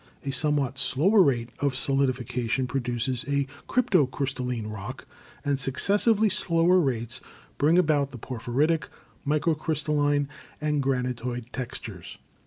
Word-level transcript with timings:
A 0.25 0.31
somewhat 0.31 0.79
slower 0.79 1.21
rate 1.21 1.51
of 1.59 1.75
solidification 1.75 2.65
produces 2.65 3.23
a 3.27 3.45
crypto 3.67 4.07
crystalline 4.07 4.65
rock, 4.65 5.05
and 5.45 5.59
successively 5.59 6.27
slower 6.27 6.79
rates 6.79 7.21
bring 7.59 7.77
about 7.77 8.09
the 8.09 8.17
porphyritic, 8.17 8.87
microcrystalline 9.27 10.25
and 10.59 10.81
granitoid 10.81 11.51
textures. 11.51 12.17